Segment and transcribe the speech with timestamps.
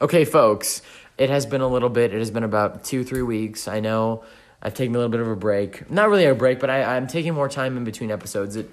[0.00, 0.80] Okay, folks,
[1.16, 2.14] it has been a little bit.
[2.14, 3.66] It has been about two, three weeks.
[3.66, 4.22] I know
[4.62, 5.90] I've taken a little bit of a break.
[5.90, 8.54] Not really a break, but I, I'm taking more time in between episodes.
[8.54, 8.70] It,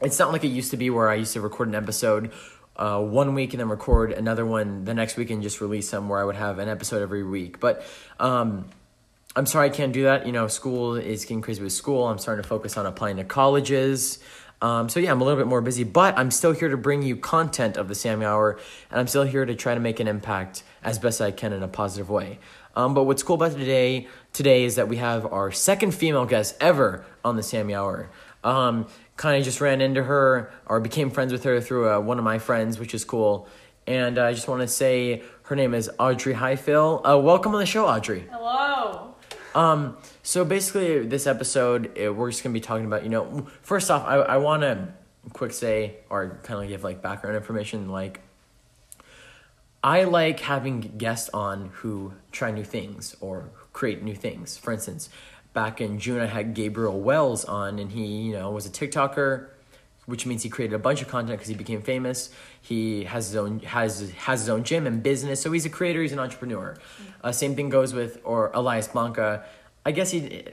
[0.00, 2.32] it's not like it used to be where I used to record an episode
[2.74, 6.08] uh, one week and then record another one the next week and just release them
[6.08, 7.60] where I would have an episode every week.
[7.60, 7.84] But
[8.18, 8.64] um,
[9.36, 10.26] I'm sorry I can't do that.
[10.26, 12.08] You know, school is getting crazy with school.
[12.08, 14.18] I'm starting to focus on applying to colleges.
[14.62, 17.02] Um, so yeah, I'm a little bit more busy, but I'm still here to bring
[17.02, 18.58] you content of the Sammy Hour,
[18.90, 21.62] and I'm still here to try to make an impact as best I can in
[21.62, 22.38] a positive way.
[22.76, 26.56] Um, but what's cool about today today is that we have our second female guest
[26.60, 28.10] ever on the Sammy Hour.
[28.44, 32.18] Um, kind of just ran into her or became friends with her through uh, one
[32.18, 33.48] of my friends, which is cool.
[33.86, 37.04] And I just want to say her name is Audrey Highfill.
[37.04, 38.26] Uh, welcome on the show, Audrey.
[38.30, 39.09] Hello.
[39.54, 43.90] Um, so basically, this episode, eh, we're just gonna be talking about, you know, first
[43.90, 44.88] off, I, I want to
[45.32, 47.88] quick say or kind of give like background information.
[47.88, 48.20] Like,
[49.82, 54.58] I like having guests on who try new things or create new things.
[54.58, 55.08] For instance,
[55.52, 59.48] back in June, I had Gabriel Wells on, and he, you know, was a TikToker,
[60.06, 62.30] which means he created a bunch of content because he became famous.
[62.60, 66.02] He has his own has has his own gym and business, so he's a creator.
[66.02, 66.76] He's an entrepreneur.
[67.22, 69.44] Uh, same thing goes with or Elias Blanca.
[69.84, 70.44] I guess he,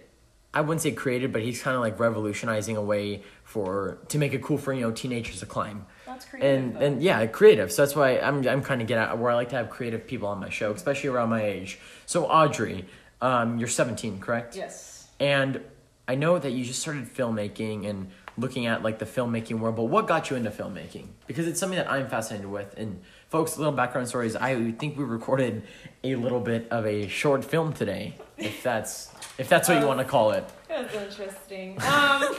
[0.54, 4.34] I wouldn't say created, but he's kind of like revolutionizing a way for to make
[4.34, 5.86] it cool for you know teenagers to climb.
[6.06, 6.76] That's creative.
[6.76, 7.72] And and yeah, creative.
[7.72, 10.08] So that's why I'm I'm kind of get out where I like to have creative
[10.08, 11.80] people on my show, especially around my age.
[12.06, 12.86] So Audrey,
[13.22, 14.56] um, you're 17, correct?
[14.56, 15.08] yes.
[15.20, 15.62] And
[16.08, 19.86] I know that you just started filmmaking and looking at like the filmmaking world, but
[19.86, 21.08] what got you into filmmaking?
[21.26, 22.74] Because it's something that I'm fascinated with.
[22.78, 24.36] And folks, little background stories.
[24.36, 25.64] I think we recorded
[26.04, 30.00] a little bit of a short film today, if that's if that's what you want
[30.00, 30.46] to call it.
[30.68, 31.82] That's interesting.
[31.82, 32.36] Um,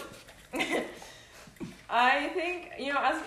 [1.90, 3.22] I think you know as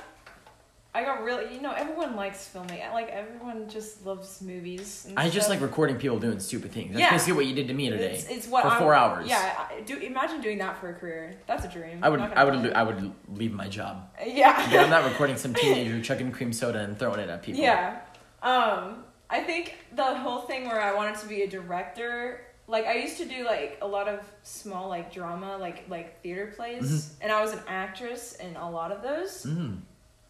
[0.93, 2.79] I got really you know everyone likes filming.
[2.93, 5.05] Like everyone just loves movies.
[5.07, 6.89] And I just like recording people doing stupid things.
[6.91, 7.11] That's Yeah.
[7.11, 8.13] basically what you did to me today.
[8.15, 9.27] It's, it's what for I'm- four hours.
[9.29, 11.33] Yeah, I- do imagine doing that for a career.
[11.47, 11.99] That's a dream.
[12.03, 12.69] I would I would lie.
[12.71, 14.09] I would leave my job.
[14.25, 14.69] Yeah.
[14.71, 17.61] Yeah, I'm not recording some teenager chugging cream soda and throwing it at people.
[17.61, 17.99] Yeah.
[18.43, 22.95] Um, I think the whole thing where I wanted to be a director, like I
[22.95, 27.23] used to do like a lot of small like drama, like like theater plays, Mm-hmm.
[27.23, 29.45] and I was an actress in a lot lot of those.
[29.45, 29.77] Mm.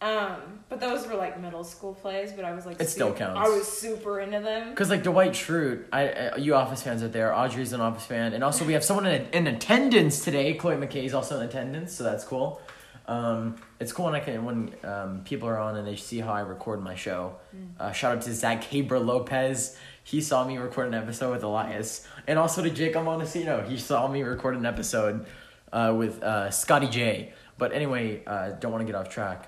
[0.01, 3.19] Um, but those were like middle school plays, but I was like It still super-
[3.19, 3.39] counts.
[3.39, 4.73] I was super into them.
[4.73, 7.35] Cause like Dwight Schrute, I, I you Office fans out there.
[7.35, 10.55] Audrey's an Office fan, and also we have someone in, in attendance today.
[10.55, 12.61] Chloe McKay is also in attendance, so that's cool.
[13.07, 16.31] Um, it's cool when I can when um, people are on and they see how
[16.33, 17.35] I record my show.
[17.79, 19.77] Uh, shout out to Zach Haber Lopez.
[20.03, 23.67] He saw me record an episode with Elias, and also to Jacob Montesino.
[23.67, 25.27] He saw me record an episode
[25.71, 27.33] uh, with uh, Scotty J.
[27.59, 29.47] But anyway, uh, don't want to get off track.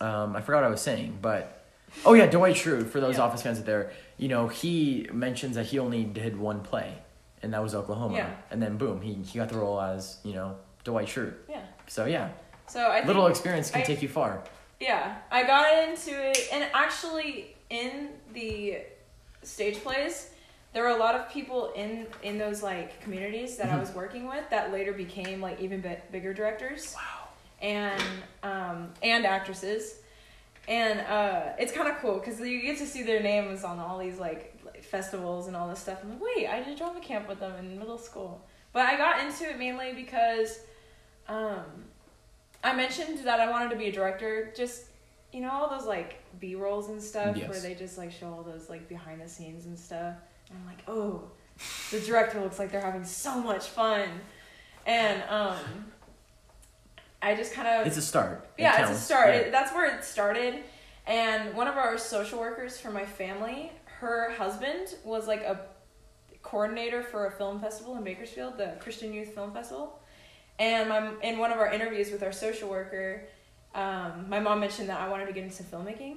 [0.00, 1.62] Um, I forgot what I was saying, but
[2.06, 2.88] oh yeah, Dwight Schrute.
[2.88, 3.24] For those Yeah.
[3.24, 6.94] Office fans out there, you know he mentions that he only did one play,
[7.42, 8.16] and that was Oklahoma.
[8.16, 8.30] Yeah.
[8.50, 11.34] And then boom, he he got the role as you know Dwight Schrute.
[11.48, 11.60] Yeah.
[11.86, 12.28] So yeah,
[12.66, 14.42] So I think, little experience can I- take you far.
[14.78, 18.78] Yeah, I got into it, and actually, in the
[19.42, 20.30] stage plays,
[20.72, 23.80] there were a lot of people in in those like communities that I Mhm.
[23.80, 27.19] was working with that later became like even bi- bigger directors Wow.
[27.60, 28.02] And
[28.42, 29.96] um and actresses,
[30.68, 33.98] and uh, it's kind of cool because you get to see their names on all
[33.98, 35.98] these like, like festivals and all this stuff.
[36.02, 39.20] I'm like, wait, I did drama camp with them in middle school, but I got
[39.24, 40.60] into it mainly because.
[41.28, 41.64] Um,
[42.62, 44.52] I mentioned that I wanted to be a director.
[44.54, 44.84] Just
[45.32, 47.48] you know all those like B rolls and stuff Yes.
[47.48, 50.14] where they just like show all those like behind the scenes and stuff.
[50.50, 51.22] And I'm like, oh,
[51.90, 54.08] the director looks like they're having so much fun,
[54.86, 55.56] and um,
[57.22, 58.48] I just kind of It's a start.
[58.56, 59.28] It yeah, it's a start.
[59.28, 59.34] Yeah.
[59.40, 60.62] It- that's where it started.
[61.06, 65.60] And one of our social workers for my family, her husband was like a
[66.42, 70.00] coordinator for a film festival in Bakersfield, the Christian Youth Film Festival.
[70.58, 73.24] And my in one of our interviews with our social worker,
[73.74, 76.16] um, my mom mentioned that I wanted to get into filmmaking,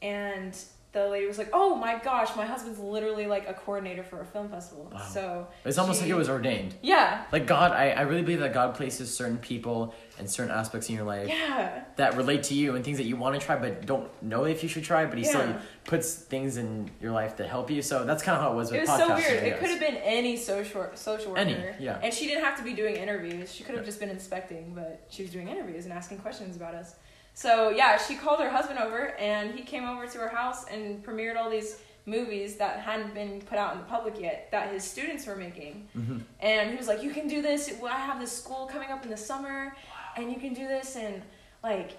[0.00, 0.56] and
[0.92, 4.26] the lady was like, "Oh my gosh, my husband's literally like a coordinator for a
[4.26, 4.98] film festival." Wow.
[5.00, 6.74] So It's almost she- like it was ordained.
[6.82, 10.88] yeah, Like God, I, I really believe that God places certain people and certain aspects
[10.90, 11.84] in your life yeah.
[11.96, 14.62] that relate to you and things that you want to try but don't know if
[14.62, 17.80] you should try, but He still puts things in your life to help you.
[17.80, 19.42] So that's kind of how it was with It was so weird.
[19.44, 21.40] It could have been any social social worker.
[21.40, 21.98] Any, yeah.
[22.02, 23.52] And she didn't have to be doing interviews.
[23.52, 26.74] She could have just been inspecting, but she was doing interviews and asking questions about
[26.74, 26.96] us.
[27.34, 31.04] So yeah, she called her husband over, and he came over to her house and
[31.04, 34.82] premiered all these movies that hadn't been put out in the public yet that his
[34.84, 35.88] students were making.
[35.96, 36.22] Mhm.
[36.40, 37.72] And he was like, "You can do this.
[37.82, 39.74] I have this school coming up in the summer,
[40.16, 41.22] and you can do this." And
[41.62, 41.92] like,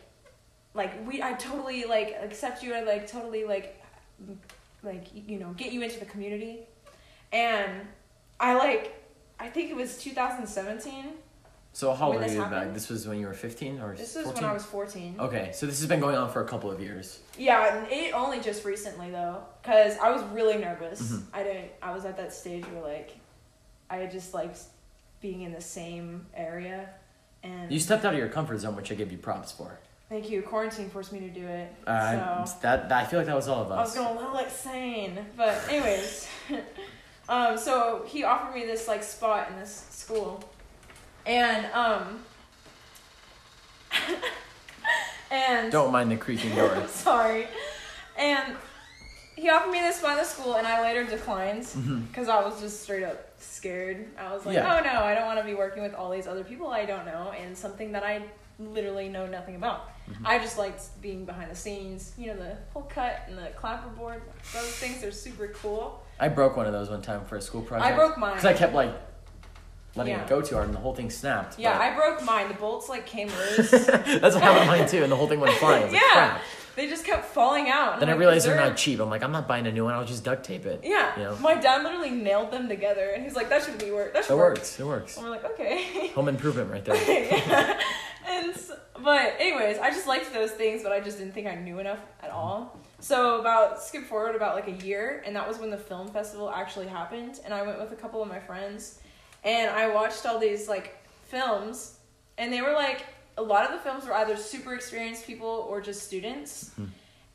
[0.74, 2.74] like we, I totally like accept you.
[2.74, 3.82] I like totally like
[4.84, 6.68] like you know get you into the community,
[7.32, 7.88] and
[8.40, 9.00] I like
[9.40, 11.14] I think it was 2017.
[11.76, 12.72] So how old were you back?
[12.74, 14.44] This was when you were 15 or This was 14?
[14.44, 15.16] when I was 14.
[15.20, 17.20] Okay, so this has been going on for a couple of years.
[17.38, 21.02] Yeah, it only just recently though, cause I was really nervous.
[21.02, 21.24] Mhm.
[21.34, 21.72] I didn't.
[21.82, 23.18] I was at that stage where like,
[23.90, 24.60] I just liked
[25.20, 26.90] being in the same area,
[27.42, 29.80] and You stepped out of your comfort zone, which I give you props for.
[30.10, 30.44] thank you.
[30.44, 31.74] Quarantine forced me to do it.
[31.88, 33.78] Uh, so that, that I feel like that was all of us.
[33.80, 36.28] I was going a little insane, but anyways,
[37.30, 40.44] um, so he offered me this like spot in this school,
[41.26, 42.20] and um,
[45.32, 46.86] and Don't mind the creaking door.
[46.88, 47.48] Sorry.
[48.18, 48.56] And
[49.36, 51.68] he offered me this in the school, and I later declined
[52.08, 54.06] because I was just straight up scared.
[54.18, 54.80] I was like, Yeah.
[54.80, 57.06] oh no, I don't want to be working with all these other people I don't
[57.06, 58.24] know and something that I
[58.60, 59.90] literally know nothing about.
[60.10, 60.28] Mm-hmm.
[60.28, 64.22] I just liked being behind the scenes, you know, the whole cut and the clapperboard.
[64.54, 66.04] Those things are super cool.
[66.20, 67.92] I broke one of those one time for a school project.
[67.92, 68.32] I broke mine.
[68.32, 68.94] Because I kept like
[69.96, 70.22] letting Yeah.
[70.24, 71.60] it go too hard and the whole thing snapped.
[71.60, 72.48] Yeah, but- I broke mine.
[72.48, 73.72] The bolts like came loose.
[73.72, 75.84] That's what happened to mine too, and the whole thing went flying.
[75.84, 76.42] Like, yeah, crap.
[76.76, 78.00] they just kept falling out.
[78.00, 79.00] Then I like, realized they're not cheap.
[79.00, 79.94] I'm like, I'm not buying a new one.
[79.94, 80.82] I'll just duct tape it.
[80.84, 81.36] Yeah, You know?
[81.38, 84.14] my dad literally nailed them together, and he's like, "That should be work.
[84.14, 84.80] That should It work." works.
[84.80, 85.18] It works.
[85.18, 86.96] And we're like, "Okay." Home improvement right there.
[87.08, 87.80] yeah.
[88.28, 88.72] And s-
[89.04, 92.00] but anyways, I just liked those things, but I just didn't think I knew enough
[92.22, 92.38] at mm-hmm.
[92.38, 92.80] all.
[93.00, 96.50] So about skip forward about like a year, and that was when the film festival
[96.50, 99.00] actually happened, and I went with a couple of my friends,
[99.44, 100.96] and I watched all these like
[101.28, 101.98] films,
[102.38, 103.06] and they were like
[103.38, 106.86] a lot of the films were either super experienced people or just students, Hmm.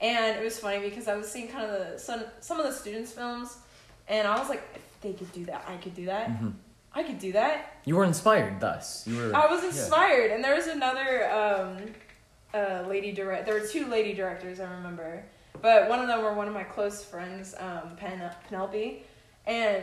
[0.01, 2.73] and it was funny because I was seeing kind of the some some of the
[2.73, 3.57] students' films,
[4.09, 6.29] and I was like, if they could do that, I could do that.
[6.31, 6.53] Mhm.
[6.95, 7.77] I could do that.
[7.85, 9.07] You were inspired, thus.
[9.07, 9.37] You were.
[9.37, 9.69] I was yeah.
[9.69, 11.77] inspired, and there was another um,
[12.55, 13.45] uh, lady direct.
[13.47, 15.23] There were two lady directors I remember,
[15.61, 19.05] but one of them were one of my close friends, um, Pen- Penelope,
[19.47, 19.83] and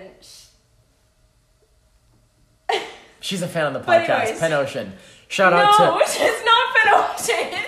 [3.26, 4.10] She's a fan of the podcast.
[4.20, 4.40] anyways.
[4.40, 4.94] Pen Ocean.
[5.30, 7.60] Shout out to no, she's not Pen Ocean.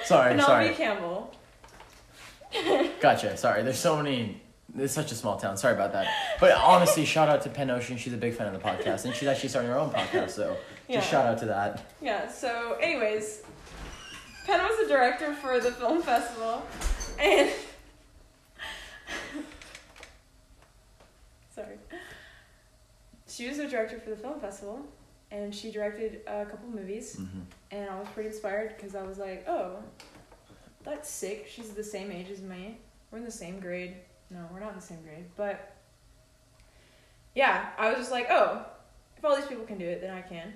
[0.04, 0.74] Sorry, Penelope sorry.
[0.74, 1.34] Campbell.
[3.00, 3.36] Gotcha.
[3.36, 3.62] Sorry.
[3.62, 4.40] There's so many.
[4.78, 5.58] It's such a small town.
[5.58, 6.06] Sorry about that.
[6.40, 7.98] But honestly, shout out to Pen Ocean.
[7.98, 10.30] She's a big fan of the podcast, and she's actually starting her own podcast.
[10.30, 10.56] So
[10.88, 10.96] Yeah.
[11.00, 11.84] just shout out to that.
[12.00, 12.26] Yeah.
[12.30, 13.42] So, anyways,
[14.46, 16.62] Pen was the director for the film festival,
[17.18, 17.50] and
[21.54, 21.76] sorry,
[23.30, 24.80] she was the director for the film festival,
[25.30, 27.44] and she directed a couple movies, Mhm.
[27.70, 29.82] and I was pretty inspired because I was like, oh,
[30.82, 31.46] that's sick.
[31.48, 32.78] She's the same age as me.
[33.10, 33.96] We're in the same grade.
[34.30, 35.72] No, we're not in the same grade, but
[37.34, 38.64] yeah, I was just like, oh,
[39.16, 40.52] if all these people can do it, then I can.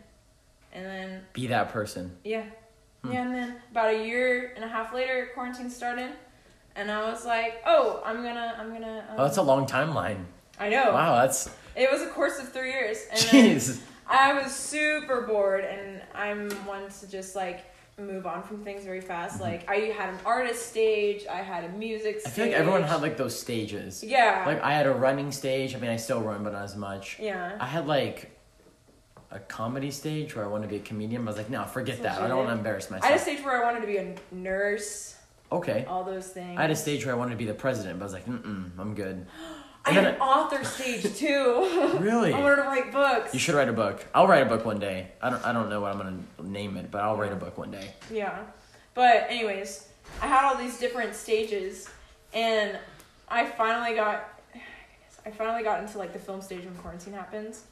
[0.72, 2.16] And then Be that person.
[2.24, 2.44] yeah.
[3.02, 3.12] Hmm.
[3.12, 6.10] Yeah, and then about a year and a half later, quarantine started,
[6.74, 10.24] and I was like, "Oh, I'm gonna, I'm gonna." Um, Oh, that's a long timeline.
[10.58, 10.90] I know.
[10.92, 11.50] Wow, that's.
[11.76, 13.80] It was a course of three years, and Jeez.
[14.06, 17.64] I was super bored, and I'm one to just like
[17.98, 19.34] move on from things very fast.
[19.34, 19.44] Mm-hmm.
[19.44, 22.20] Like I had an artist stage, I had a music.
[22.20, 22.26] Stage.
[22.26, 24.02] I feel like everyone had like those stages.
[24.02, 24.44] Yeah.
[24.46, 25.74] Like I had a running stage.
[25.74, 27.18] I mean, I still run, but not as much.
[27.20, 27.56] yeah.
[27.60, 28.30] I had like
[29.30, 31.22] a comedy stage where I wanted to be a comedian.
[31.22, 32.24] I was like, no, forget That's that.
[32.24, 33.04] I don't want to embarrass myself.
[33.04, 35.16] I had a stage where I wanted to be a nurse.
[35.50, 35.84] okay.
[35.88, 36.56] All those things.
[36.56, 38.26] I had a stage where I wanted to be the president, but I was like,
[38.26, 39.26] mm-mm, I'm good.
[39.86, 41.98] I and had then an author stage too.
[42.00, 42.32] Really?
[42.32, 43.34] I wanted to write books.
[43.34, 44.04] You should write a book.
[44.14, 45.08] I'll write a book one day.
[45.20, 45.44] I don't.
[45.44, 47.90] I don't know what I'm gonna name it, but I'll write a book one day.
[48.10, 48.38] Yeah.
[48.94, 49.88] But anyways,
[50.22, 51.88] I had all these different stages
[52.32, 52.78] and
[53.28, 54.40] I finally got
[55.26, 57.64] I finally got into like the film stage when quarantine happens.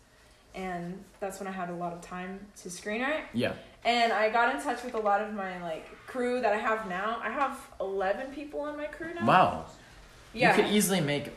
[0.55, 3.23] And that's when I had a lot of time to screenwrite.
[3.33, 3.55] Yeah.
[3.85, 6.89] And I got in touch with a lot of my like crew that I have
[6.89, 7.21] now.
[7.23, 9.27] I have eleven people on my crew now.
[9.27, 9.67] Wow.
[10.35, 10.57] Yeah.
[10.57, 11.31] You could easily make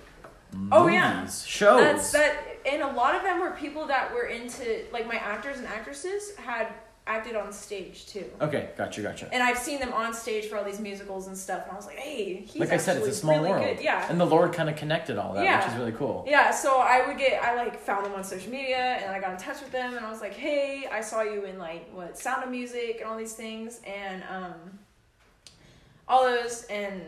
[0.56, 1.26] movies, Oh, yeah.
[1.28, 1.82] shows.
[1.82, 2.36] That's that
[2.66, 6.36] and a lot of them were people that were into like my actors and actresses
[6.38, 6.68] had
[7.08, 8.26] acted on stage too.
[8.42, 9.30] Okay, gotcha, gotcha.
[9.32, 11.86] And I've seen them on stage for all these musicals and stuff, and I was
[11.86, 13.64] like, hey, he's like I said, it's a small really world.
[13.78, 13.84] Good.
[13.84, 14.08] Yeah.
[14.10, 15.60] And the Lord kind of connected all that, Yeah.
[15.60, 16.26] which is really cool.
[16.28, 19.34] Yeah, so I would get, I like found them on social media and I got
[19.34, 22.18] in touch with them and I was like, hey, I saw you in like, what,
[22.18, 24.80] Sound of Music and all these things and um,
[26.08, 26.64] all those.
[26.72, 27.04] And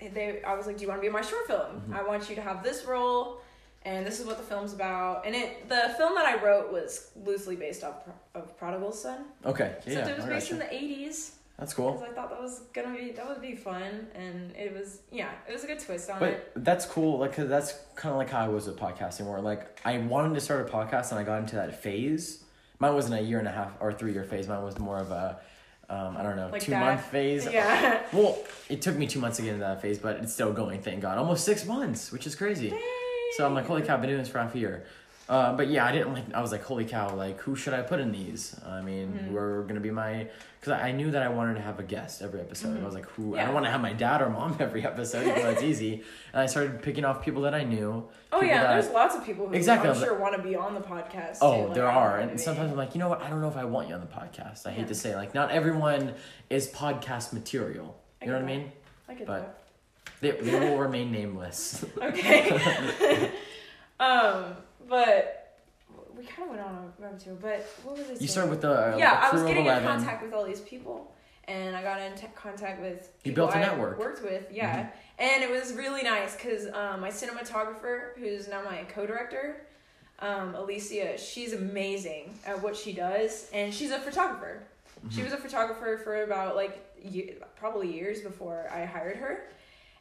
[0.00, 1.82] they, I was like, do you want to be in my short film?
[1.88, 1.96] Mhm.
[1.96, 3.40] I want you to have this role
[3.82, 5.26] and this is what the film's about.
[5.26, 7.96] And it, the film that I wrote was loosely based off
[8.34, 9.26] of Prodigal Son.
[9.44, 11.32] Okay, yeah, So it was based in the 80s.
[11.58, 12.06] That's Because cool.
[12.10, 15.52] I thought that was gonna be that would be fun, and it was yeah, it
[15.52, 16.50] was a good twist on But it.
[16.54, 19.40] But that's cool, like, cause that's kind of like how I was with podcasting, where
[19.40, 22.42] like I wanted to start a podcast and I got into that phase.
[22.80, 24.48] Mine wasn't a year and a half or three year phase.
[24.48, 25.38] Mine was more of a
[25.90, 26.80] um, I don't know Like two that.
[26.80, 27.46] month phase.
[27.50, 28.02] Yeah.
[28.12, 28.38] Well,
[28.68, 30.80] it took me two months to get into that phase, but it's still going.
[30.82, 32.72] Thank God, almost six months, which is crazy.
[33.36, 34.84] So I'm like, holy cow, I've been doing this for half a year.
[35.26, 36.34] Uh, but yeah, I didn't like.
[36.34, 38.54] I was like, holy cow, like who should I put in these?
[38.66, 39.28] I mean, Mm-hmm.
[39.30, 40.28] who are gonna be my?
[40.60, 42.78] Because I I knew that I wanted to have a guest every episode.
[42.82, 43.34] I was like, who?
[43.38, 45.24] I don't want to have my dad or mom every episode.
[45.24, 46.02] Though it's easy.
[46.34, 48.06] And I started picking off people that I knew.
[48.32, 50.56] Oh yeah, that- there's lots of people who Exactly, I'm I sure want to be
[50.56, 51.38] on the podcast.
[51.40, 51.64] Oh, too.
[51.68, 52.70] Like, there are, and sometimes.
[52.72, 53.22] I'm like, you know what?
[53.22, 54.66] I don't know if I want you on the podcast.
[54.66, 54.86] I hate Yeah.
[54.88, 56.12] to say, like, not everyone
[56.50, 57.96] is podcast material.
[58.20, 58.72] I You know what I mean?
[59.08, 59.62] I get but-
[60.20, 61.82] They, they will remain nameless.
[62.02, 63.30] Okay.
[64.00, 64.56] um,
[64.88, 65.58] but
[66.16, 67.38] we kind of went on a rabbit trail.
[67.40, 68.18] But what was I saying?
[68.20, 71.12] You started with the uh, yeah, I was getting in contact with all these people,
[71.48, 73.98] and I got in t- contact with You built a I network.
[73.98, 74.88] Worked with, yeah, Mm-hmm.
[75.18, 79.66] and it was really nice because um, my cinematographer, who's now my co-director,
[80.20, 84.62] um, Alicia, she's amazing at what she does, and she's a photographer.
[85.10, 85.24] She Mm-hmm.
[85.24, 86.80] was a photographer for about like
[87.56, 89.44] probably years before I hired her.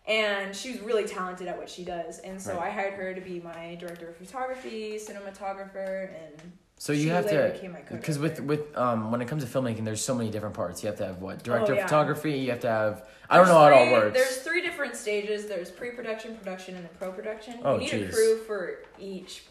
[0.06, 2.20] And she was really talented at what she does.
[2.20, 2.68] And so Right.
[2.68, 7.30] I hired her to be my director of photography, cinematographer, and So you she have
[7.30, 7.56] to,
[7.90, 10.84] because with with um when it comes to filmmaking, there's so many different parts.
[10.84, 12.34] You have to have what director Oh, of photography.
[12.34, 14.18] You have to have I don't There's know how it all works.
[14.18, 15.46] There's three different stages.
[15.48, 17.60] There's pre-production, production, and then pro-production.
[17.64, 18.10] Oh, you need jeez.
[18.10, 19.46] a crew for each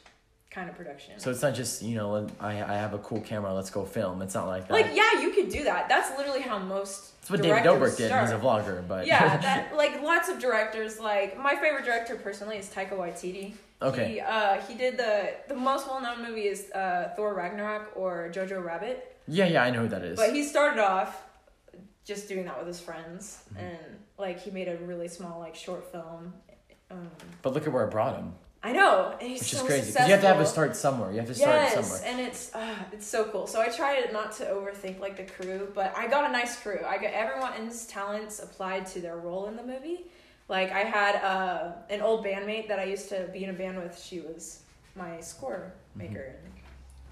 [0.55, 1.19] kind of production.
[1.19, 4.23] So it's not just you know I I have a cool camera, let's go film.
[4.23, 4.73] It's not like that.
[4.75, 5.89] like, yeah, you could do that.
[5.89, 7.19] That's literally how most.
[7.21, 8.07] That's what David Dobrik did.
[8.09, 8.23] start.
[8.23, 10.99] He's a vlogger, but yeah, that like lots of directors.
[11.01, 13.55] Like my favorite director personally is Taika Waititi.
[13.81, 14.13] Okay.
[14.13, 18.31] He, uh, he did the the most well known movie is uh, Thor Ragnarok or
[18.33, 19.17] Jojo Rabbit.
[19.27, 20.17] yeah, yeah, I know who that is.
[20.17, 21.23] But he started off
[22.05, 23.65] just doing that with his friends, Mm-hmm.
[23.65, 23.79] and
[24.19, 26.33] like he made a really small like short film.
[26.91, 27.11] Um,
[27.43, 29.93] But look at where it brought him, I know, and he's which so is crazy.
[29.93, 31.11] Because you have to have a start somewhere.
[31.11, 32.01] You have to start Yes, somewhere.
[32.05, 33.47] and it's uh, it's so cool.
[33.49, 36.79] So I try not to overthink like the crew, but I got a nice crew.
[36.87, 40.07] I got everyone's talents applied to their role in the movie.
[40.49, 43.79] Like I had uh, an old bandmate that I used to be in a band
[43.79, 44.01] with.
[44.01, 44.61] She was
[44.95, 46.53] my score maker, and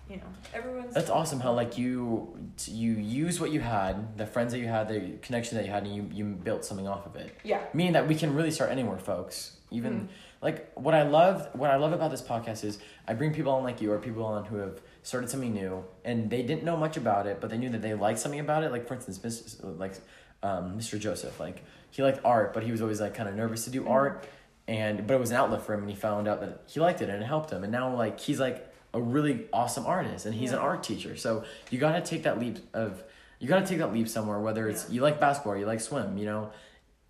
[0.09, 0.23] you know
[0.55, 0.87] everyone's.
[0.87, 0.95] Mm-hmm.
[0.95, 1.41] That's awesome.
[1.41, 5.57] How like you you use what you had, the friends that you had, the connection
[5.57, 7.37] that you had, and you you built something off of it.
[7.43, 7.63] Yeah.
[7.75, 9.57] Meaning that we can really start anywhere, folks.
[9.71, 10.09] Even Mm.
[10.43, 13.63] like what I love, what I love about this podcast is I bring people on
[13.63, 16.97] like you or people on who have started something new and they didn't know much
[16.97, 18.73] about it, but they knew that they liked something about it.
[18.73, 19.79] Like for instance, Mr.
[19.79, 19.95] like
[20.43, 20.99] um, Mr.
[20.99, 23.81] Joseph, like he liked art, but he was always like kind of nervous to do
[23.83, 23.91] Mm-hmm.
[23.91, 24.27] art,
[24.69, 27.01] and but it was an outlet for him, and he found out that he liked
[27.03, 30.35] it and it helped him, and now like he's like a really awesome artist, and
[30.35, 31.17] he's an art teacher.
[31.17, 33.03] So you gotta take that leap of
[33.39, 34.95] you gotta take that leap somewhere, whether it's Yeah.
[34.97, 36.51] you like basketball, or you like swim, you know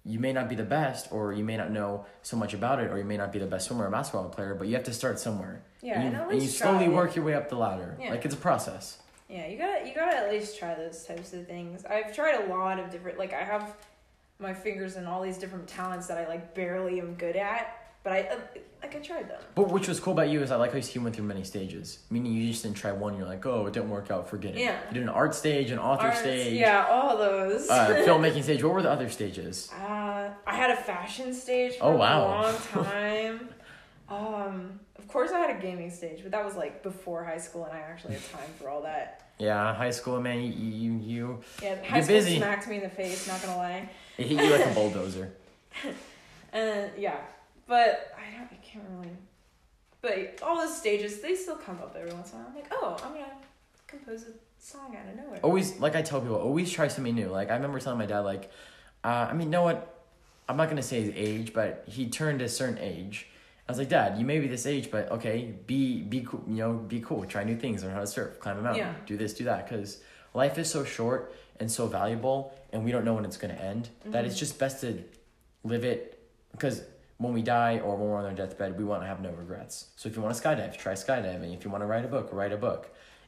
[0.04, 2.90] you may not be the best or you may not know so much about it
[2.90, 4.92] or you may not be the best swimmer or basketball player but you have to
[4.92, 6.94] start somewhere Yeah, and you, and at and you slowly try.
[6.94, 8.10] work your way up the ladder Yeah.
[8.10, 11.46] like it's a process Yeah, you gotta you gotta at least try those types of
[11.46, 11.84] things.
[11.84, 13.76] I've tried a lot of different like I have
[14.38, 18.12] my fingers in all these different talents that I like barely am good at, but
[18.12, 18.36] I uh,
[18.82, 19.40] like I tried them.
[19.54, 21.98] but which was cool about you is i like how you went through many stages
[22.10, 24.60] meaning you just didn't try one you're like oh it didn't work out forget it
[24.60, 24.78] Yeah.
[24.88, 27.68] you did an art stage an author Arts, stage yeah, all those.
[27.68, 31.84] uh, filmmaking stage what were the other stages Uh, I had a fashion stage for
[31.84, 32.22] Oh, wow.
[32.22, 32.54] a long
[32.84, 33.48] time.
[34.08, 37.64] um, of course, I had a gaming stage, but that was like before high school,
[37.64, 39.30] and I actually had time for all that.
[39.38, 42.36] yeah high school man you you, you Yeah, You're high school busy.
[42.38, 43.26] smacked me in the face.
[43.28, 43.88] Not gonna lie.
[44.18, 45.32] it hit you like a bulldozer
[46.52, 47.18] And yeah,
[47.70, 48.50] but I don't.
[48.52, 49.16] I can't really.
[50.02, 52.48] But all those stages, they still come up every once in a while.
[52.50, 53.32] I'm like, oh, I'm gonna
[53.86, 55.38] compose a song out of nowhere.
[55.42, 57.28] always like I tell people, always try something new.
[57.28, 58.50] Like I remember telling my dad, like,
[59.04, 60.04] uh, I mean, you know what?
[60.48, 63.28] I'm not gonna say his age, but he turned a certain age.
[63.68, 66.42] I was like, Dad, you may be this age, but okay, be be cool.
[66.48, 67.24] You know, be cool.
[67.24, 67.84] Try new things.
[67.84, 68.40] Learn how to surf.
[68.40, 68.84] Climb a mountain.
[68.84, 68.94] Yeah.
[69.06, 69.32] Do this.
[69.32, 69.68] Do that.
[69.68, 70.02] Because
[70.34, 73.90] life is so short and so valuable, and we don't know when it's gonna end.
[74.06, 75.04] That it's just best to
[75.62, 76.20] live it.
[76.50, 76.82] Because
[77.22, 79.74] when we die or when we're on our deathbed, we want to have no regrets.
[79.96, 81.54] So if you want to skydive, try skydiving.
[81.56, 82.82] If you want to write a book, write a book.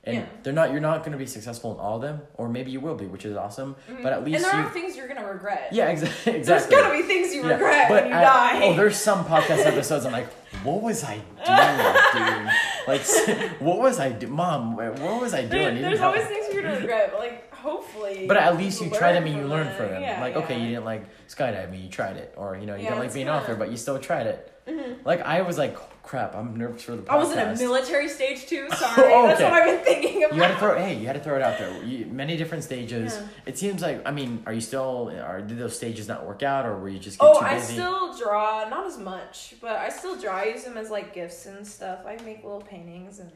[0.05, 0.25] And Yeah.
[0.43, 0.73] they're not.
[0.73, 3.07] You're not going to be successful in all of them, or maybe you will be,
[3.07, 3.77] which is awesome.
[3.89, 4.03] Mm-hmm.
[4.03, 4.67] But at least and there you.
[4.67, 5.69] are things you're gonna regret.
[5.71, 6.43] yeah, exa- exactly.
[6.43, 8.61] There's gonna be things you Yeah, regret but when you I- die.
[8.65, 10.33] Oh, there's some podcast episodes I'm like,
[10.65, 11.15] what was I
[11.47, 12.53] doing, dude?
[12.87, 13.03] Like,
[13.61, 14.77] what was I do, Mom?
[14.77, 15.77] What was I doing?
[15.77, 18.27] You there's always things you're gonna regret, but like hopefully.
[18.27, 19.77] But at least you try them and you learned from learn it.
[19.77, 20.03] from them.
[20.03, 22.91] Yeah, like, okay, you didn't like skydiving, you tried it, or you know, you Yeah,
[22.91, 24.52] don't like being an author, but you still tried it.
[24.67, 25.05] Mm-hmm.
[25.05, 27.11] Like, I was like, crap, I'm nervous for the podcast.
[27.11, 28.69] I was in a military stage too.
[28.77, 30.37] Sorry, Oh, that's what I've been thinking about.
[30.37, 30.79] You had to throw.
[30.79, 31.83] Hey, you had to throw it out there.
[31.83, 33.15] You, many different stages.
[33.15, 33.27] Yeah.
[33.47, 34.03] It seems like.
[34.07, 35.11] I mean, are you still?
[35.23, 38.17] Are did those stages not work out, or were you just get Oh, I still
[38.17, 40.37] draw, not as much, but I still draw.
[40.37, 42.01] I use them as like gifts and stuff.
[42.07, 43.31] I make little paintings and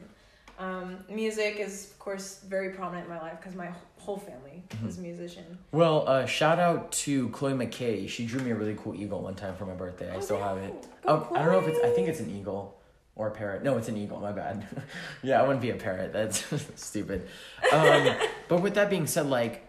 [0.59, 4.87] Um, music is of course very prominent in my life because my whole family Mm-hmm.
[4.89, 5.57] is a musician.
[5.71, 8.09] Well, uh, shout out to Chloe McKay.
[8.09, 10.11] She drew me a really cool eagle one time for my birthday.
[10.11, 10.73] I Oh, still have it.
[11.05, 11.79] Oh, I don't know if it's.
[11.85, 12.77] I think it's an eagle
[13.15, 13.63] or a parrot.
[13.63, 14.19] No, it's an eagle.
[14.19, 14.67] My bad.
[15.23, 16.11] yeah, I wouldn't be a parrot.
[16.11, 16.43] That's
[16.75, 17.27] stupid.
[17.71, 18.13] Um,
[18.49, 19.63] but with that being said, like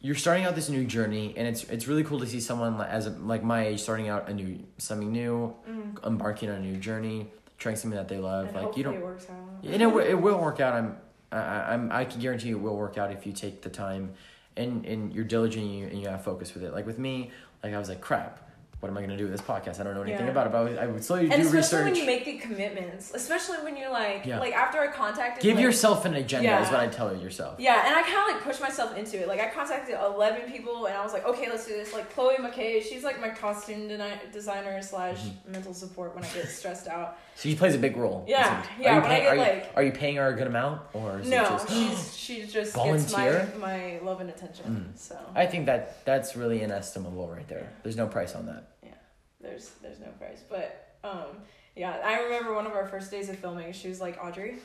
[0.00, 3.06] you're starting out this new journey, and it's it's really cool to see someone as
[3.06, 5.54] a, like my age starting out a new something new,
[6.04, 7.26] embarking on a new journey,
[7.58, 8.48] trying something that they love.
[8.48, 8.94] And like you don't.
[8.94, 9.64] it works out.
[9.64, 10.74] And it, it will work out.
[10.74, 10.96] I'm,
[11.32, 13.70] I, I- I'm, I can guarantee you it will work out if you take the
[13.70, 14.12] time,
[14.56, 16.72] and and you're diligent and you, and you have focus with it.
[16.72, 17.30] Like with me,
[17.62, 18.45] like I was like, crap,
[18.80, 19.80] what am I gonna do with this podcast?
[19.80, 20.32] I don't know anything Yeah.
[20.32, 21.84] about it, but I would, I would slowly And do especially research.
[21.84, 24.38] when you make the commitments, especially when you're like, Yeah.
[24.38, 26.72] like after I contacted, Give like, yourself an agenda, is Yeah.
[26.72, 27.58] what I tell yourself.
[27.58, 29.28] Yeah, and I kind of like pushed myself into it.
[29.28, 31.92] Like I contacted eleven people, and I was like, okay, let's do this.
[31.94, 35.52] Like Chloe McKay, she's like my costume deni- designer slash Mm-hmm.
[35.52, 37.18] mental support when I get stressed out.
[37.36, 38.24] So she plays a big role.
[38.26, 40.28] Yeah, Are yeah, you when I paying, get, are, you, like- are you paying her
[40.28, 41.68] a good amount, or is No, just?
[41.68, 43.40] she's she just Volunteer?
[43.40, 44.92] gets my my love and attention.
[44.94, 44.98] Mm.
[44.98, 47.68] So I think that that's really inestimable right there.
[47.82, 48.64] There's no price on that.
[49.46, 51.38] There's there's no price, but um
[51.74, 53.72] yeah, I remember one of our first days of filming.
[53.72, 54.56] She was like, Audrey,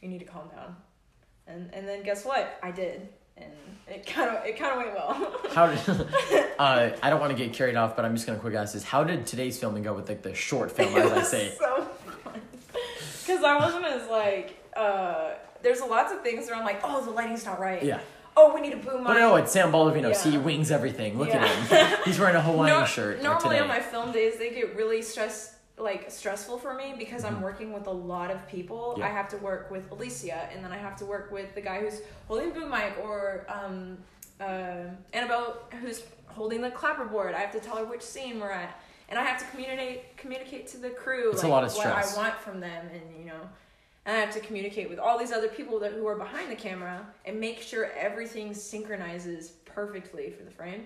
[0.00, 0.76] you need to calm down,
[1.46, 2.58] and and then guess what?
[2.62, 3.52] I did, and
[3.86, 5.40] it kind of it kind of went well.
[5.54, 5.78] How did?
[6.58, 8.84] uh, I don't want to get carried off, but I'm just gonna quick ask this:
[8.84, 11.54] How did today's filming go with like the short film, as I say?
[11.58, 11.82] so
[12.24, 12.40] fun.
[13.20, 17.10] Because I wasn't as like, uh, there's lots of things where I'm like, oh, the
[17.10, 17.82] lighting's not right.
[17.82, 18.00] Yeah.
[18.38, 19.18] Oh, we need a boom But mic.
[19.20, 20.08] no, it's Sam Baldovino.
[20.10, 20.12] Yeah.
[20.14, 21.18] See, he wings everything.
[21.18, 21.44] Look Yeah.
[21.44, 21.48] at
[21.94, 21.98] him.
[22.04, 23.22] He's wearing a Hawaiian Nor- shirt.
[23.22, 27.36] Normally on my film days, they get really stress like stressful for me because I'm
[27.36, 27.42] Mhm.
[27.42, 28.94] working with a lot of people.
[28.98, 29.06] Yeah.
[29.06, 31.80] I have to work with Alicia, and then I have to work with the guy
[31.80, 33.98] who's holding the boom mic, or um,
[34.40, 37.34] uh, Annabelle who's holding the clapperboard.
[37.34, 40.66] I have to tell her which scene we're at, and I have to communicate communicate
[40.68, 41.86] to the crew It's a like lot of what.
[41.86, 43.40] I want from them, and you know.
[44.06, 46.54] And I have to communicate with all these other people that who are behind the
[46.56, 50.84] camera and make sure everything synchronizes perfectly for the frame.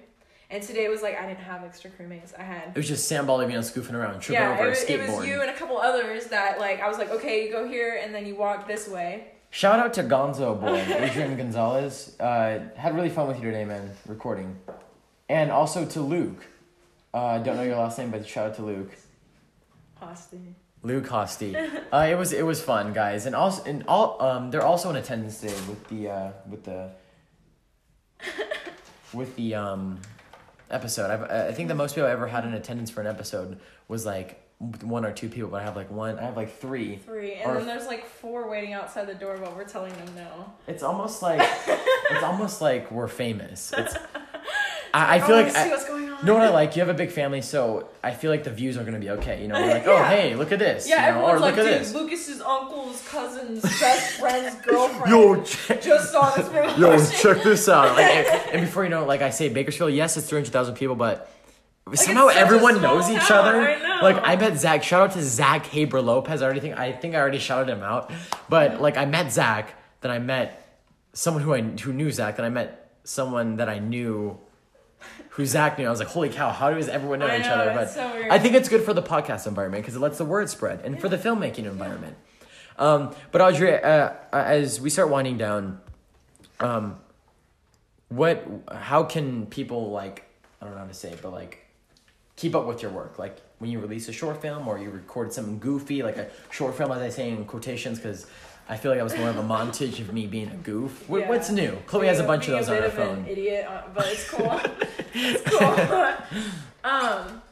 [0.48, 2.32] And today was like I didn't have extra crewmates.
[2.36, 4.82] I had It was just Sam Baldovino scoofing around, tripping yeah, over it a was,
[4.82, 5.18] it skateboard.
[5.18, 8.00] was you and a couple others that like I was like, okay, you go here
[8.02, 9.28] and then you walk this way.
[9.50, 12.16] Shout out to Gonzo boy, Adrian Gonzalez.
[12.18, 14.56] Uh, had really fun with you today, man, recording.
[15.28, 16.46] And also to Luke.
[17.12, 18.90] Uh, don't know your last name, but shout out to Luke.
[20.00, 20.54] Austin.
[20.82, 21.54] Luke Hosty.
[21.92, 24.96] Uh, it was it was fun, guys, and also and all um they're also in
[24.96, 26.90] attendance today with the uh with the
[29.12, 30.00] with the um
[30.70, 31.10] episode.
[31.10, 34.06] I've, I think the most people I ever had in attendance for an episode was
[34.06, 34.40] like
[34.82, 36.18] one or two people, but I have like one.
[36.18, 36.96] I have like three.
[36.96, 37.34] Three.
[37.34, 40.52] And Or- then there's like four waiting outside the door while we're telling them no.
[40.66, 43.72] It's almost like it's almost like we're famous.
[43.76, 43.94] It's
[44.94, 46.09] I, I feel oh, like see I, what's going on.
[46.20, 46.76] You know what I like.
[46.76, 49.40] You have a big family, so I feel like the views are gonna be okay.
[49.42, 50.88] You know, we're like, oh hey, look at this.
[50.88, 51.94] Yeah, you know, or everyone's look like, at dude, this.
[51.94, 56.80] Lucas's uncle's cousin's best friend's girlfriend Yo, check, just saw this promotion.
[56.80, 57.96] yo, check this out.
[57.96, 60.74] Like, and, before you know, it, like I say, Bakersfield, yes, it's three hundred thousand
[60.74, 61.30] people, but
[61.94, 63.68] somehow such a everyone knows each town, other.
[63.68, 64.00] I.
[64.02, 64.82] Like I met Zach.
[64.82, 66.42] Shout out to Zach Haber Lopez.
[66.42, 68.10] I already think I think I already shouted him out,
[68.48, 70.80] but like I met Zach, then I met
[71.12, 74.38] someone who I who knew Zach, then I met someone that I knew.
[75.40, 75.86] Who Zach knew?
[75.86, 76.50] I was like, "Holy cow!
[76.50, 78.26] How does everyone know I each know, other?" But so.
[78.30, 81.00] I think it's good for the podcast environment because it lets the word spread, and
[81.00, 82.18] for the filmmaking environment.
[82.78, 85.80] Um, but Audrey, uh, as we start winding down,
[86.60, 86.98] um,
[88.10, 90.24] what, how can people like,
[90.60, 91.66] I don't know how to say it, but like,
[92.36, 93.18] keep up with your work?
[93.18, 96.74] Like when you release a short film or you record something goofy, like a short
[96.74, 98.26] film, as I say in quotations, because
[98.70, 101.08] I feel like I was more of a montage of me being a goof.
[101.08, 101.28] What, Yeah.
[101.28, 101.76] What's new?
[101.86, 103.18] Chloe has a bunch of those on bit her of phone.
[103.18, 104.60] An idiot, uh, but it's cool.
[105.14, 105.68] it's cool.
[106.84, 107.42] um,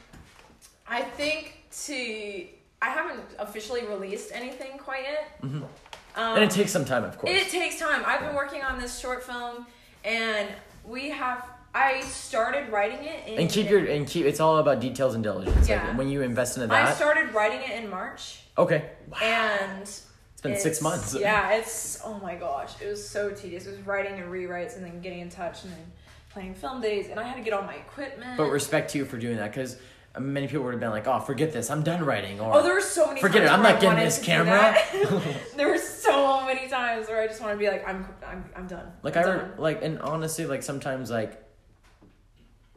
[0.86, 2.46] I think to
[2.80, 5.40] I haven't officially released anything quite yet.
[5.42, 5.62] Mhm.
[5.64, 7.32] Um, And it takes some time, of course.
[7.34, 8.02] It takes time.
[8.06, 9.66] I've been working on this short film,
[10.04, 10.48] and
[10.84, 11.44] we have.
[11.74, 13.38] I started writing it in.
[13.40, 14.24] and keep your and keep.
[14.24, 15.68] It's all about details and diligence.
[15.68, 15.86] Yeah.
[15.88, 16.88] Like when you invest into that.
[16.88, 18.90] I started writing it in March, okay.
[19.10, 19.18] Wow.
[19.20, 20.00] and
[20.38, 21.16] It's been six months.
[21.18, 23.66] Yeah, it's oh my gosh, it was so tedious.
[23.66, 25.84] It was writing and rewrites, and then getting in touch, and then
[26.30, 28.36] playing film days, and I had to get all my equipment.
[28.36, 29.78] But respect to you for doing that because
[30.14, 31.70] uh, many people would have been like, "Oh, forget this.
[31.70, 33.20] I'm done writing." Or Oh, there were so many.
[33.20, 34.76] Forget it, I'm not getting this camera.
[35.56, 38.68] there were so many times where I just want to be like, I'm, I'm, I'm
[38.68, 38.92] done.
[39.02, 39.38] like I'm I done.
[39.38, 41.42] re- like and honestly, like sometimes like,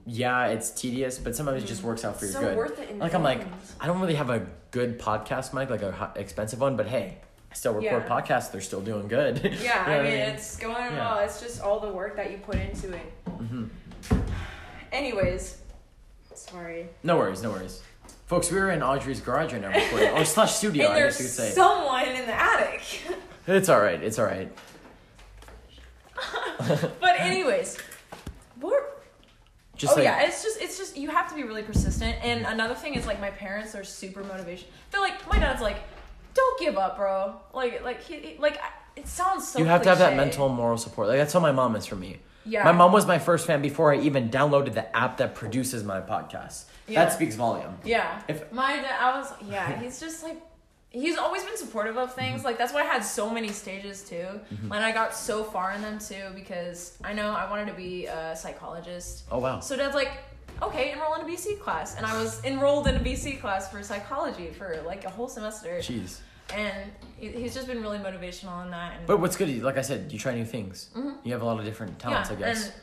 [0.08, 1.90] yeah, it's tedious, but sometimes it just mm-hmm.
[1.90, 2.58] works out for your so good.
[2.58, 2.90] worth it.
[2.90, 3.46] In Like I'm like.
[3.80, 7.20] I don't really have a good podcast mic, like a expensive one, but hey,
[7.52, 8.08] I still record Yeah.
[8.22, 8.52] podcasts.
[8.52, 9.40] They're still doing good.
[9.44, 10.98] yeah, You know I what mean, it's going Yeah.
[11.16, 11.20] well.
[11.20, 13.14] It's just all the work that you put into it.
[13.28, 13.66] hmm
[14.92, 15.58] Anyways,
[16.34, 16.88] sorry.
[17.04, 17.82] No worries, no worries,
[18.28, 18.52] folks.
[18.52, 20.90] We were in Audrey's garage right now recording, or slash studio.
[20.90, 21.50] I guess you could say.
[21.52, 22.82] someone in the attic.
[23.48, 24.02] It's all right.
[24.02, 24.50] It's all right.
[27.00, 27.76] but anyways,
[28.62, 28.84] we're
[29.76, 32.16] Just oh like, yeah, it's just it's just you have to be really persistent.
[32.24, 34.68] And another thing is like my parents are super motivation.
[34.92, 35.78] They're like my dad's like,
[36.62, 37.36] give up, bro.
[37.54, 38.58] Like like he, he- like
[38.96, 39.60] it sounds so.
[39.60, 41.08] you have to have that mental and moral support.
[41.10, 42.20] Like that's how my mom is for me.
[42.46, 42.64] Yeah.
[42.64, 46.02] My mom was my first fan before I even downloaded the app that produces my
[46.02, 46.66] podcast.
[46.88, 47.04] Yeah.
[47.06, 47.76] That speaks volume.
[47.84, 48.22] Yeah.
[48.28, 49.80] If- my dad, I was yeah.
[49.82, 50.40] He's just like.
[50.94, 52.20] He's always been supportive of Mm-hmm.
[52.20, 52.44] things.
[52.44, 54.28] Like that's why I had so many stages too.
[54.64, 58.08] And I got so far in them too because I know I wanted to be
[58.08, 59.24] a psychologist.
[59.32, 59.62] Oh wow.
[59.62, 60.12] So dad's like,
[60.62, 63.82] okay, enroll in a BC class, and I was enrolled in a BC class for
[63.84, 66.20] psychology for like a whole semester, Jeez.
[66.56, 68.98] And he's just been really motivational in that.
[68.98, 70.90] And But what's good, like I said, you try new things.
[71.24, 72.42] You have a lot of different talents, Mm-hmm.
[72.42, 72.66] yeah, I guess.
[72.68, 72.74] and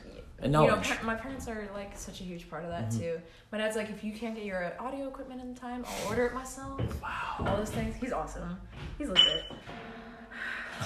[0.41, 1.03] And you know, knowledge.
[1.03, 2.99] my parents are like such a huge part of that Mm-hmm.
[2.99, 3.21] too.
[3.51, 6.33] My dad's like, if you can't get your audio equipment in time, I'll order it
[6.33, 6.79] myself.
[7.01, 7.45] Wow.
[7.47, 7.95] All those things.
[7.99, 8.57] He's awesome.
[8.97, 9.43] He's legit.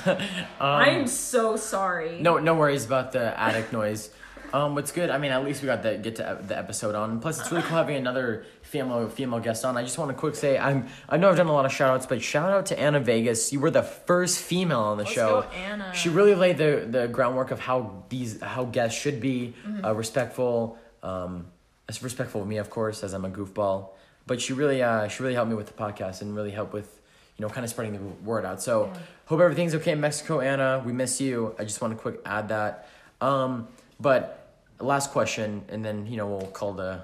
[0.05, 0.17] Um,
[0.59, 2.19] I'm so sorry.
[2.19, 4.09] No, no worries about the attic noise.
[4.53, 5.09] Um, what's good?
[5.09, 7.19] I mean, at least we got the get to the episode on.
[7.19, 9.75] Plus, it's really cool having another female female guest on.
[9.77, 11.89] I just want to quick say I'm I know I've done a lot of shout
[11.89, 13.51] outs, but shout out to Anna Vegas.
[13.51, 15.41] You were the first female on the Let's show.
[15.41, 15.91] go, Anna.
[15.95, 19.85] She really laid the the groundwork of how these how guests should be Mm-hmm.
[19.85, 20.77] uh, respectful.
[21.01, 21.47] Um,
[21.89, 23.89] as respectful of me, of course, as I'm a goofball.
[24.27, 27.01] But she really uh, she really helped me with the podcast and really helped with
[27.37, 28.61] you know kind of spreading the word out.
[28.61, 28.99] So Yeah.
[29.25, 30.81] hope everything's okay in Mexico, Anna.
[30.85, 31.55] We miss you.
[31.57, 32.87] I just want to quick add that.
[33.19, 33.67] Um,
[33.99, 34.42] but
[34.83, 37.01] last question, and then you know we'll call the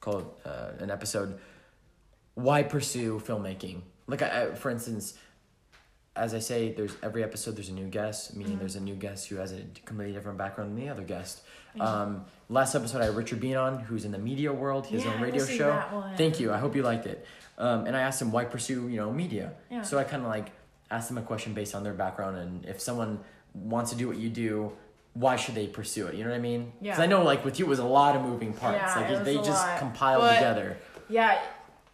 [0.00, 1.38] call it, uh, an episode.
[2.34, 3.82] Why pursue filmmaking?
[4.06, 5.14] Like, I, I, for instance,
[6.16, 8.60] as I say, there's every episode there's a new guest, meaning Mm-hmm.
[8.60, 11.42] there's a new guest who has a completely different background than the other guest.
[11.78, 14.86] Um, last episode I had Richard Bean on, who's in the media world.
[14.86, 15.66] He has Yeah, his own radio show.
[15.68, 16.16] that one.
[16.16, 16.52] Thank you.
[16.52, 17.24] I hope you liked it.
[17.58, 19.52] Um, and I asked him why pursue you know media.
[19.70, 19.82] Yeah.
[19.82, 20.50] So I kind of like
[20.90, 23.20] asked them a question based on their background and if someone
[23.54, 24.72] wants to do what you do.
[25.14, 26.14] Why should they pursue it?
[26.14, 26.72] You know what I mean?
[26.80, 27.04] Because Yeah.
[27.04, 28.78] I know, like with you, it was a lot of moving parts.
[28.78, 29.78] Yeah, like it was they a just lot.
[29.78, 30.76] compiled But- together.
[31.08, 31.40] Yeah,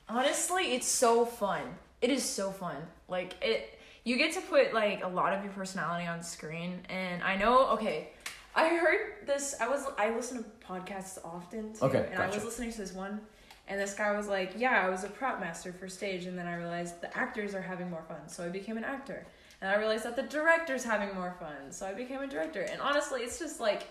[0.09, 1.63] honestly, it's so fun.
[2.01, 2.77] It is so fun.
[3.09, 7.23] Like it you get to put like a lot of your personality on screen and
[7.23, 8.11] I know okay,
[8.55, 12.37] I heard this I was I listen to podcasts often too Okay, and I gotcha.
[12.37, 13.21] was listening to this one
[13.69, 16.47] and this guy was like, "Yeah, I was a prop master for stage and then
[16.47, 19.27] I realized the actors are having more fun, so I became an actor."
[19.61, 22.61] And I realized that the director's having more fun, so I became a director.
[22.63, 23.87] And honestly, it's just like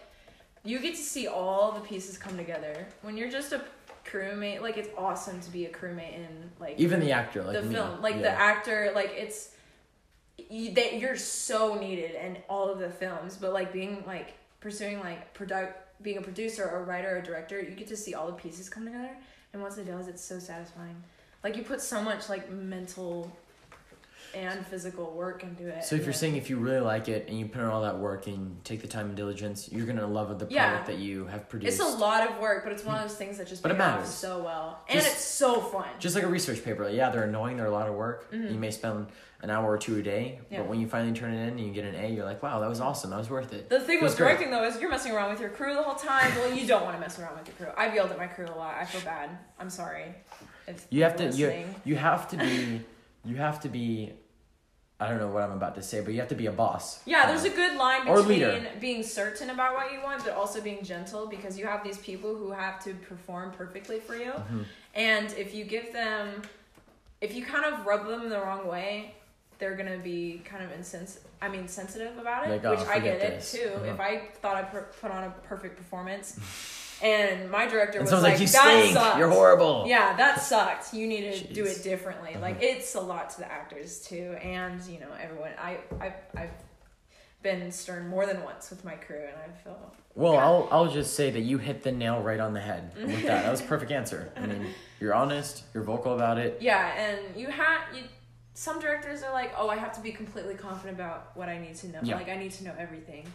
[0.63, 2.88] you get to see all the pieces come together.
[3.01, 3.62] When you're just a
[4.06, 6.28] crewmate like it's awesome to be a crewmate in
[6.60, 7.75] like Even the actor, like the me.
[7.75, 8.01] film.
[8.01, 9.51] Like the actor like it's
[10.49, 13.38] you, that you're so needed in all of the films.
[13.38, 17.71] But like being like pursuing like product being a producer or writer or director you
[17.71, 19.15] get to see all the pieces come together.
[19.54, 21.01] And once it does it's so satisfying.
[21.43, 23.32] Like you put so much like mental
[24.36, 27.39] and physical work into it So if you're saying if you really like it and
[27.39, 30.28] you put in all that work and take the time and diligence, you're gonna love
[30.30, 30.84] the product Yeah.
[30.84, 31.80] that you have produced.
[31.80, 33.78] it's a lot of work but it's one of those things that just But it
[33.78, 34.10] matters.
[34.10, 36.88] so well and Just- it's so fun Just like a research paper.
[36.89, 37.58] Yeah, they're annoying.
[37.58, 38.28] They're a lot of work.
[38.32, 39.08] You may spend
[39.41, 40.54] an hour or two a day, Mm-hmm.
[40.54, 40.60] Yeah.
[40.62, 42.60] but when you finally turn it in and you get an A, you're like, wow,
[42.62, 43.12] that was awesome.
[43.12, 43.69] That was worth it.
[43.69, 45.95] The thing It with directing though is you're messing around with your crew the whole
[45.95, 46.34] time.
[46.38, 47.67] Well, you don't want to mess around with your crew.
[47.78, 48.76] I've yelled at my crew a lot.
[48.80, 49.30] I feel bad.
[49.60, 50.15] I'm sorry.
[50.89, 52.82] You have to you, you have to be
[53.24, 54.13] you have to be
[55.00, 57.02] I don't know what I'm about to say, but you have to be a boss.
[57.06, 60.84] Yeah, there's a good line between being certain about what you want, but also being
[60.84, 64.32] gentle because you have these people who have to perform perfectly for you.
[64.32, 64.62] Mm-hmm.
[64.94, 66.44] And if you give them,
[67.20, 69.16] if you kind of rub them the wrong way,
[69.60, 73.00] they're gonna be kind of insens- I mean, sensitive about it, Like, oh, which I
[73.00, 73.54] get this.
[73.54, 73.70] it too.
[73.76, 73.86] Uh-huh.
[73.94, 76.40] If I thought I per- put on a perfect performance,
[77.06, 78.94] and my director And was like, like, you "That stink.
[78.98, 79.86] sucked." You're horrible.
[79.88, 80.94] Yeah, that sucked.
[80.94, 82.32] You need to do it differently.
[82.32, 82.41] Uh-huh.
[82.41, 85.52] Like it's a lot to the actors too, and you know everyone.
[85.60, 86.52] I I I've
[87.41, 89.78] been stern more than once with my crew, and I feel
[90.15, 90.46] Well, Yeah.
[90.46, 93.44] I'll I'll just say that you hit the nail right on the head with that.
[93.44, 94.32] That was a perfect answer.
[94.36, 94.65] I mean,
[95.00, 95.63] you're honest.
[95.74, 96.58] You're vocal about it.
[96.62, 96.94] yeah.
[97.06, 98.04] And you had you.
[98.58, 101.76] Some directors are like, oh, I have to be completely confident about what I need
[101.76, 102.00] to know.
[102.02, 102.15] Yeah.
[102.15, 103.26] Like I need to know everything,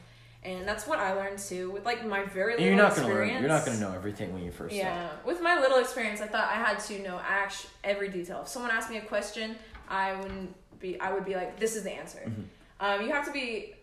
[0.43, 3.07] and that's what I learned too with like my very And little you're not gonna
[3.09, 3.33] experience.
[3.35, 3.43] learn.
[3.43, 4.87] You're not gonna know everything when you first start.
[4.93, 8.41] Yeah, with my little experience, I thought I had to know act every detail.
[8.43, 9.57] If someone asked me a question,
[9.89, 10.99] I wouldn't be.
[11.01, 12.43] I would be like, "This is the answer." Mm-hmm.
[12.81, 13.75] Um, you have to be.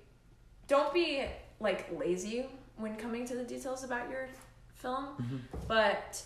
[0.68, 1.24] Don't be
[1.60, 2.46] like lazy
[2.78, 4.28] when coming to the details about your
[4.76, 5.38] film, Mm-hmm.
[5.68, 6.22] but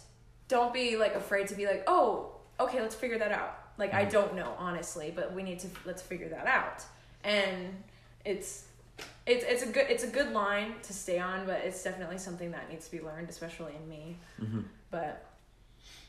[0.48, 4.00] don't be like afraid to be like, "Oh, okay, let's figure that out." Like Mm-hmm.
[4.00, 6.84] I don't know honestly, but we need to let's figure that out.
[7.24, 7.84] And
[8.26, 8.65] it's
[9.26, 12.52] it's it's a good it's a good line to stay on, but it's definitely something
[12.52, 14.18] that needs to be learned, especially in me.
[14.42, 14.62] Mm-hmm.
[14.90, 15.26] But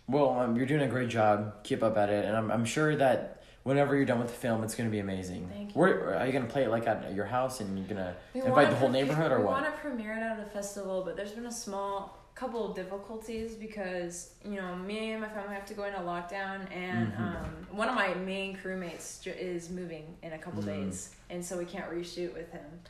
[0.08, 1.62] Well, um, you're doing a great job.
[1.64, 4.64] Keep up at it, and I'm I'm sure that whenever you're done with the film,
[4.64, 5.48] it's gonna be amazing.
[5.52, 5.80] Thank you.
[5.80, 8.70] Where are you gonna play it like at your house and you're gonna We invite
[8.70, 9.62] the whole pre- neighborhood or we what?
[9.62, 13.54] want to premiere it at a festival, but there's been a small couple of difficulties
[13.54, 17.20] because you know me and my family have to go into lockdown, and Mhm.
[17.20, 20.66] um, one of my main crewmates is moving in a couple Mm.
[20.66, 22.80] days, and so we can't reshoot with him.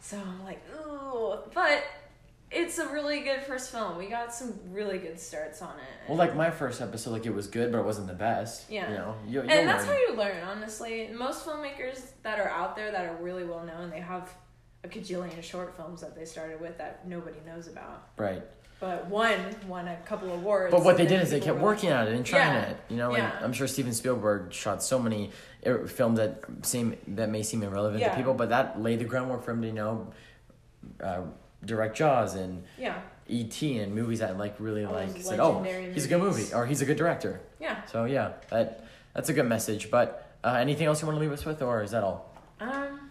[0.00, 1.82] So I'm like, ooh, but
[2.50, 3.96] it's a really good first film.
[3.96, 6.08] We got some really good starts on it.
[6.08, 8.70] Well, like my first episode, like it was good, but it wasn't the best.
[8.70, 8.90] Yeah.
[8.90, 9.96] You know, you, and that's learn.
[9.96, 11.08] how you learn, honestly.
[11.12, 14.32] Most filmmakers that are out there that are really well known, they have
[14.84, 18.08] a cajillion short films that they started with that nobody knows about.
[18.18, 18.42] right.
[18.80, 20.70] But one won a couple of awards.
[20.70, 22.68] But what they did is they kept working at it and trying Yeah.
[22.70, 22.76] it.
[22.90, 25.30] You know, and I'm sure Steven Spielberg shot so many
[25.66, 28.10] er, films that seem that may seem irrelevant Yeah.
[28.10, 30.12] to people, but that laid the groundwork for him to you know
[31.02, 31.22] uh,
[31.64, 33.78] direct Jaws and Yeah, E.T.
[33.78, 36.66] and movies that like really All like said, oh, legendary he's a good movie or
[36.66, 37.40] he's a good director.
[37.58, 37.84] yeah.
[37.86, 38.84] So yeah, that
[39.14, 39.90] that's a good message.
[39.90, 42.34] But uh, anything else you want to leave us with, or is that all?
[42.60, 43.10] Um,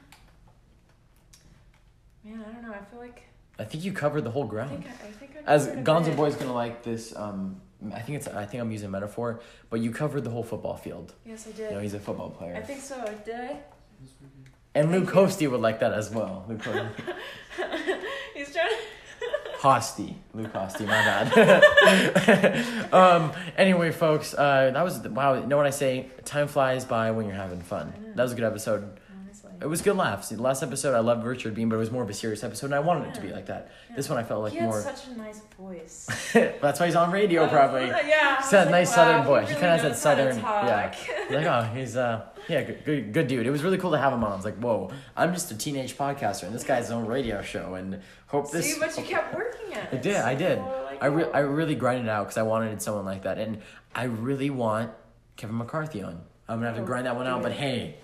[2.24, 2.74] man, I don't know.
[2.74, 3.24] I feel like
[3.60, 4.72] I think you covered the whole ground.
[4.72, 6.16] I think I, I think I As Gonzo.
[6.16, 7.16] Boy's gonna like this.
[7.16, 7.62] Um,
[7.94, 8.28] I think it's.
[8.28, 11.14] I think I'm using metaphor, but you covered the whole football field.
[11.26, 11.72] Yes, I You did.
[11.74, 12.56] know, he's a football player.
[12.56, 13.04] I think so.
[13.26, 13.58] Did I?
[14.76, 15.10] And Luke.
[15.10, 16.46] Hosty would like that as well.
[16.50, 16.62] Luke
[18.34, 18.70] He's trying.
[18.70, 18.76] to...
[19.60, 20.16] Hosty.
[20.34, 20.92] Luke Hosty, my
[21.32, 22.94] bad.
[22.94, 26.08] um, anyway, folks, uh, that was, wow, you know what I say?
[26.26, 27.94] Time flies by when you're having fun.
[28.16, 29.00] That was a good episode.
[29.64, 30.28] It was good laughs.
[30.28, 32.68] The last episode, I loved Richard Bean, but it was more of a serious episode,
[32.68, 33.72] and I wanted it to be like that.
[33.90, 33.96] Yeah.
[33.96, 34.82] This one, I felt like he had more.
[34.82, 36.08] such a nice voice.
[36.34, 37.88] That's why he's on radio, probably.
[37.88, 38.42] Yeah.
[38.42, 39.48] He's got a nice like, southern wow, voice.
[39.48, 40.94] He He kinda has that southern- yeah.
[41.30, 43.48] like, oh, he's uh, yeah, good, good, good dude.
[43.48, 44.34] It was really cool to have him on.
[44.34, 47.42] I was like, whoa, I'm just a teenage podcaster, and this guy's his own radio
[47.42, 48.74] show, and hope this.
[48.74, 50.60] See, but you kept working at I did, I did.
[50.60, 51.32] like, I, re-.
[51.34, 53.62] I really grinded it out because I wanted someone like that, and
[53.96, 54.92] I really want
[55.38, 56.22] Kevin McCarthy on.
[56.50, 57.96] I'm gonna have to Oh, grind that one out, but hey,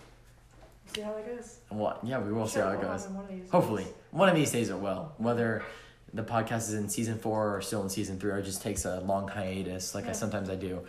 [0.94, 1.58] See how that goes.
[1.70, 2.00] what?
[2.04, 3.08] Yeah, we will see how it goes.
[3.08, 3.96] one Hopefully, ones.
[4.12, 5.12] one of these days it will.
[5.18, 5.64] Whether
[6.14, 9.00] the podcast is in season four or still in season three, or just takes a
[9.02, 10.82] long hiatus, like I sometimes I do.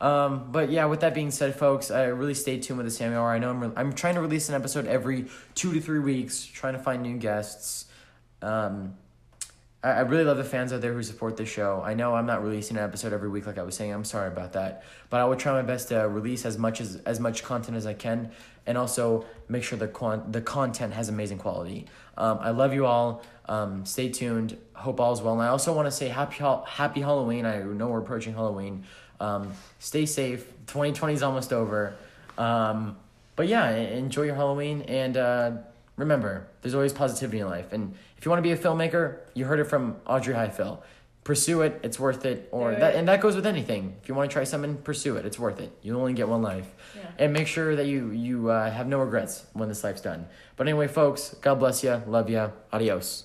[0.00, 3.30] Um, but yeah, with that being said, folks, I really stay tuned with the Hour.
[3.30, 6.44] I know I'm, re- I'm trying to release an episode every two to three weeks,
[6.44, 7.86] trying to find new guests.
[8.42, 8.96] Um,
[9.84, 11.80] I, I really love the fans out there who support the show.
[11.84, 13.92] I know I'm not releasing an episode every week, like I was saying.
[13.92, 16.96] I'm sorry about that, but I will try my best to release as much as
[17.06, 18.32] as much content as I can,
[18.66, 21.86] and also make sure the con- the content has amazing quality.
[22.16, 23.22] Um, I love you all.
[23.46, 24.56] Um, stay tuned.
[24.74, 25.34] Hope all is well.
[25.34, 27.44] And I also want to say happy happy Halloween.
[27.44, 28.84] I know we're approaching Halloween.
[29.20, 30.46] Um, stay safe.
[30.66, 31.94] 2020 is almost over.
[32.38, 32.96] Um,
[33.36, 35.52] but yeah, enjoy your Halloween and uh,
[35.96, 37.72] remember, there's always positivity in life.
[37.72, 40.82] And if you want to be a filmmaker, you heard it from Audrey Highfill.
[41.24, 42.48] Pursue it; it's worth it.
[42.52, 43.96] Or that, and that goes with anything.
[44.02, 45.24] If you want to try something, pursue it.
[45.24, 45.72] It's worth it.
[45.82, 47.02] You only get one life, Yeah.
[47.18, 50.26] and make sure that you you uh, have no regrets when this life's done.
[50.56, 52.02] But anyway, folks, God bless you.
[52.06, 52.52] Love you.
[52.72, 53.24] Adios.